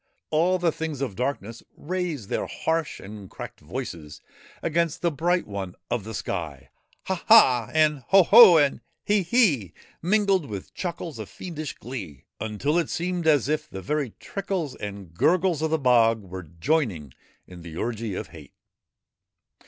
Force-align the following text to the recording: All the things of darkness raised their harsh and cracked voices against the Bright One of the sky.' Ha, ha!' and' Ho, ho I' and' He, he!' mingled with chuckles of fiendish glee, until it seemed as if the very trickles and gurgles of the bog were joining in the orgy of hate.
All 0.31 0.57
the 0.57 0.71
things 0.71 0.99
of 0.99 1.15
darkness 1.15 1.61
raised 1.77 2.29
their 2.29 2.47
harsh 2.47 2.99
and 2.99 3.29
cracked 3.29 3.59
voices 3.59 4.19
against 4.63 5.03
the 5.03 5.11
Bright 5.11 5.45
One 5.45 5.75
of 5.91 6.05
the 6.05 6.15
sky.' 6.15 6.71
Ha, 7.03 7.23
ha!' 7.27 7.69
and' 7.75 7.99
Ho, 8.07 8.23
ho 8.23 8.57
I' 8.57 8.63
and' 8.63 8.81
He, 9.05 9.21
he!' 9.21 9.73
mingled 10.01 10.47
with 10.47 10.73
chuckles 10.73 11.19
of 11.19 11.29
fiendish 11.29 11.75
glee, 11.75 12.25
until 12.39 12.79
it 12.79 12.89
seemed 12.89 13.27
as 13.27 13.47
if 13.47 13.69
the 13.69 13.83
very 13.83 14.13
trickles 14.19 14.73
and 14.73 15.13
gurgles 15.13 15.61
of 15.61 15.69
the 15.69 15.77
bog 15.77 16.23
were 16.23 16.41
joining 16.59 17.13
in 17.45 17.61
the 17.61 17.77
orgy 17.77 18.15
of 18.15 18.29
hate. 18.29 18.53